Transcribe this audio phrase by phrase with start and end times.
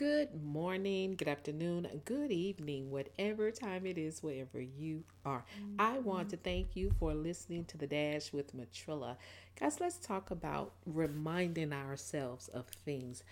[0.00, 5.44] Good morning, good afternoon, good evening, whatever time it is, wherever you are.
[5.78, 9.18] I want to thank you for listening to the Dash with Matrilla.
[9.60, 13.24] Guys, let's talk about reminding ourselves of things.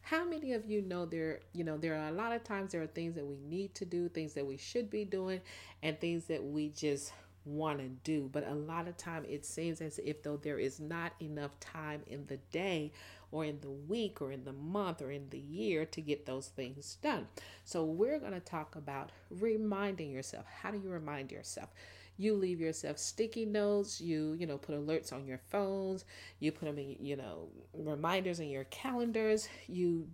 [0.00, 2.80] How many of you know there, you know, there are a lot of times there
[2.80, 5.42] are things that we need to do, things that we should be doing,
[5.82, 7.12] and things that we just
[7.48, 8.28] want to do.
[8.32, 12.02] But a lot of time it seems as if though there is not enough time
[12.06, 12.92] in the day
[13.30, 16.48] or in the week or in the month or in the year to get those
[16.48, 17.26] things done.
[17.64, 20.46] So we're going to talk about reminding yourself.
[20.62, 21.70] How do you remind yourself?
[22.16, 26.04] You leave yourself sticky notes, you, you know, put alerts on your phones,
[26.40, 30.08] you put them in, you know, reminders in your calendars, you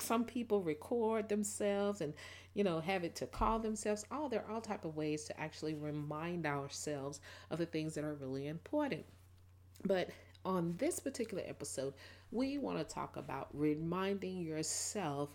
[0.00, 2.14] some people record themselves and
[2.54, 5.40] you know have it to call themselves all there are all type of ways to
[5.40, 7.20] actually remind ourselves
[7.50, 9.04] of the things that are really important
[9.84, 10.10] but
[10.44, 11.94] on this particular episode
[12.30, 15.30] we want to talk about reminding yourself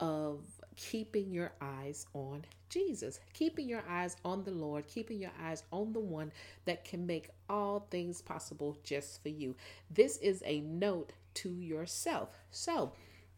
[0.00, 0.40] of
[0.76, 5.92] keeping your eyes on Jesus, keeping your eyes on the Lord, keeping your eyes on
[5.92, 6.32] the one
[6.64, 9.54] that can make all things possible just for you.
[9.90, 12.30] This is a note to yourself.
[12.50, 12.92] So,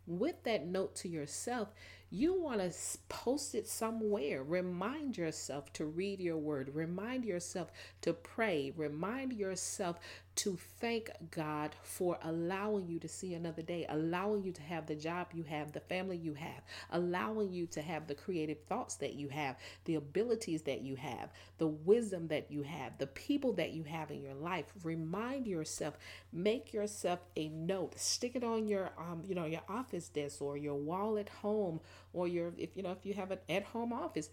[0.06, 1.69] with that note to yourself,
[2.10, 2.72] you want to
[3.08, 4.42] post it somewhere.
[4.44, 6.70] Remind yourself to read your word.
[6.72, 8.72] Remind yourself to pray.
[8.77, 9.98] Remind yourself
[10.36, 14.94] to thank God for allowing you to see another day, allowing you to have the
[14.94, 19.14] job you have, the family you have, allowing you to have the creative thoughts that
[19.14, 23.72] you have, the abilities that you have, the wisdom that you have, the people that
[23.72, 24.66] you have in your life.
[24.82, 25.96] Remind yourself,
[26.32, 30.56] make yourself a note, stick it on your um, you know, your office desk or
[30.56, 31.80] your wall at home
[32.12, 34.30] or your if you know if you have an at-home office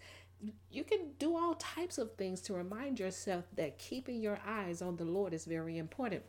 [0.70, 4.96] you can do all types of things to remind yourself that keeping your eyes on
[4.96, 6.22] the Lord is very important.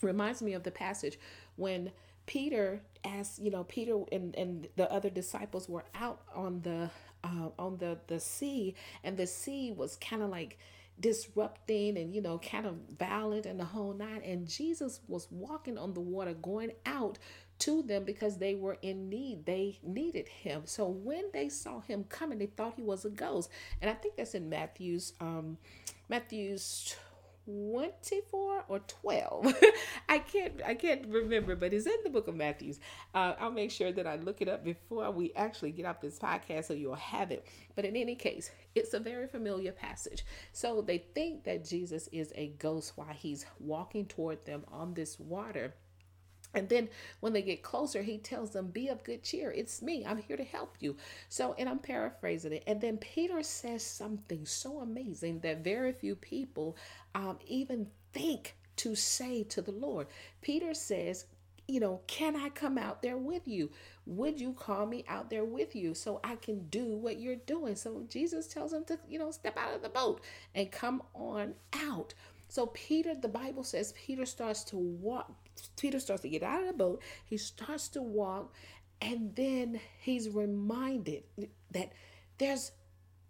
[0.00, 1.18] Reminds me of the passage
[1.56, 1.92] when
[2.26, 6.90] Peter asked, you know, Peter and, and the other disciples were out on the
[7.24, 10.58] uh, on the the sea, and the sea was kind of like
[11.00, 15.76] disrupting and you know kind of violent and the whole night and jesus was walking
[15.76, 17.18] on the water going out
[17.62, 19.46] to them because they were in need.
[19.46, 20.62] They needed him.
[20.64, 23.50] So when they saw him coming, they thought he was a ghost.
[23.80, 25.58] And I think that's in Matthew's um
[26.08, 26.96] Matthew's
[27.44, 29.54] 24 or 12
[30.08, 32.78] i can't i can't remember but it's in the book of matthews.
[33.14, 36.18] Uh, i'll make sure that i look it up before we actually get off this
[36.18, 37.46] podcast so you'll have it.
[37.74, 40.24] But in any case it's a very familiar passage.
[40.52, 45.18] So they think that jesus is a ghost while he's walking toward them on this
[45.18, 45.74] water
[46.54, 46.88] and then
[47.20, 49.50] when they get closer, he tells them, Be of good cheer.
[49.50, 50.04] It's me.
[50.06, 50.96] I'm here to help you.
[51.28, 52.64] So, and I'm paraphrasing it.
[52.66, 56.76] And then Peter says something so amazing that very few people
[57.14, 60.06] um, even think to say to the Lord.
[60.40, 61.26] Peter says,
[61.68, 63.70] you know, can I come out there with you?
[64.06, 67.76] Would you call me out there with you so I can do what you're doing?
[67.76, 70.22] So Jesus tells him to, you know, step out of the boat
[70.54, 72.14] and come on out.
[72.48, 75.32] So Peter, the Bible says, Peter starts to walk.
[75.82, 77.02] Peter starts to get out of the boat.
[77.24, 78.54] He starts to walk,
[79.00, 81.24] and then he's reminded
[81.72, 81.92] that
[82.38, 82.70] there's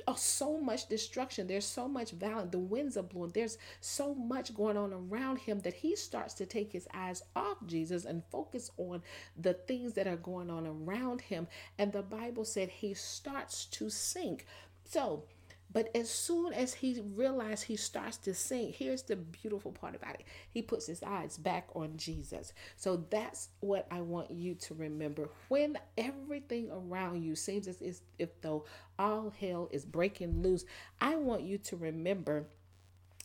[0.07, 1.47] oh, so much destruction.
[1.47, 2.51] There's so much violence.
[2.53, 3.31] The winds are blowing.
[3.33, 7.57] There's so much going on around him that he starts to take his eyes off
[7.67, 9.03] Jesus and focus on
[9.35, 11.49] the things that are going on around him.
[11.79, 14.45] And the Bible said he starts to sink.
[14.85, 15.25] So
[15.73, 20.17] but as soon as he realized he starts to sing, here's the beautiful part about
[20.17, 20.25] it.
[20.51, 22.53] He puts his eyes back on Jesus.
[22.77, 25.31] So that's what I want you to remember.
[25.49, 28.67] When everything around you seems as if though
[28.99, 30.65] all hell is breaking loose,
[31.01, 32.47] I want you to remember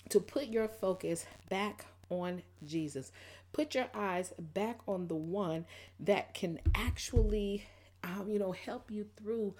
[0.10, 3.12] to put your focus back on Jesus.
[3.52, 5.66] Put your eyes back on the one
[6.00, 7.66] that can actually
[8.04, 9.56] um, you know help you through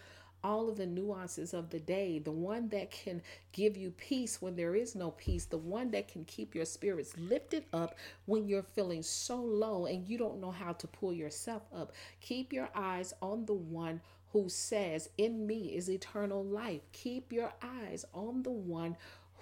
[0.48, 3.22] all of the nuances of the day, the one that can
[3.52, 7.14] give you peace when there is no peace, the one that can keep your spirits
[7.18, 7.96] lifted up
[8.28, 11.92] when you're feeling so low and you don't know how to pull yourself up.
[12.22, 14.00] Keep your eyes on the one
[14.32, 16.82] who says, In me is eternal life.
[16.94, 18.96] Keep your eyes on the one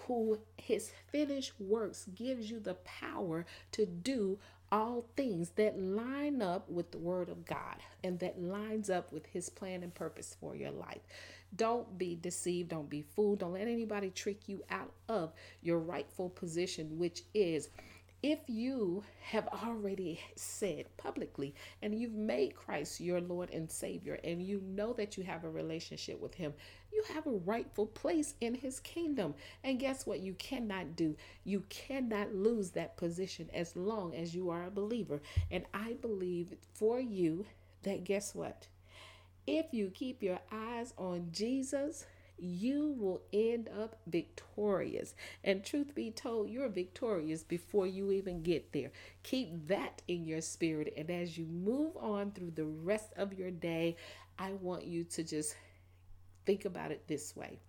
[0.07, 4.39] who his finished works gives you the power to do
[4.71, 9.25] all things that line up with the word of God and that lines up with
[9.27, 11.01] his plan and purpose for your life.
[11.55, 15.31] Don't be deceived, don't be fooled, don't let anybody trick you out of
[15.61, 17.69] your rightful position, which is
[18.23, 24.41] if you have already said publicly and you've made Christ your Lord and Savior, and
[24.41, 26.53] you know that you have a relationship with Him,
[26.91, 29.35] you have a rightful place in His kingdom.
[29.63, 30.21] And guess what?
[30.21, 35.21] You cannot do, you cannot lose that position as long as you are a believer.
[35.51, 37.45] And I believe for you
[37.83, 38.67] that guess what?
[39.47, 45.15] If you keep your eyes on Jesus, you will end up victorious.
[45.43, 48.91] And truth be told, you're victorious before you even get there.
[49.23, 50.93] Keep that in your spirit.
[50.97, 53.97] And as you move on through the rest of your day,
[54.37, 55.55] I want you to just
[56.45, 57.59] think about it this way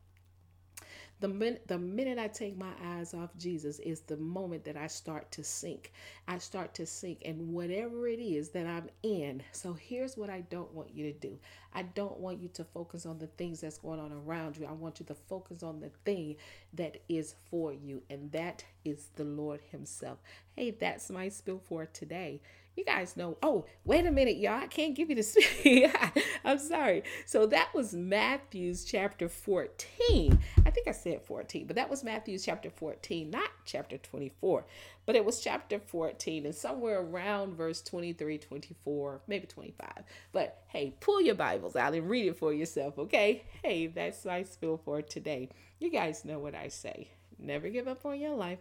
[1.21, 4.87] the minute, the minute I take my eyes off Jesus is the moment that I
[4.87, 5.93] start to sink.
[6.29, 9.43] I start to sink and whatever it is that I'm in.
[9.53, 11.39] So here's what I don't want you to do.
[11.73, 14.67] I don't want you to focus on the things that's going on around you.
[14.67, 16.37] I want you to focus on the thing
[16.75, 20.19] that is for you, and that is the Lord Himself.
[20.55, 22.41] Hey, that's my spill for today
[22.77, 23.39] you guys know.
[23.43, 24.63] Oh, wait a minute, y'all.
[24.63, 25.91] I can't give you the speed.
[26.45, 27.03] I'm sorry.
[27.25, 30.39] So that was Matthew's chapter 14.
[30.65, 34.67] I think I said 14, but that was Matthew's chapter 14, not chapter 24.
[35.07, 39.89] But it was chapter 14 and somewhere around verse 23, 24, maybe 25.
[40.33, 43.45] But hey, pull your Bibles out and read it for yourself, okay?
[43.63, 45.49] Hey, that's my spill for today.
[45.79, 47.09] You guys know what I say.
[47.39, 48.59] Never give up on your life.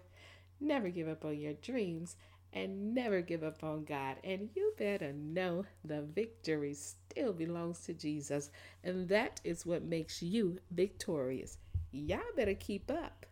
[0.61, 2.15] Never give up on your dreams
[2.55, 4.15] and never give up on God.
[4.23, 8.49] And you better know the victory still belongs to Jesus.
[8.83, 11.57] And that is what makes you victorious.
[11.91, 13.25] Y'all better keep up.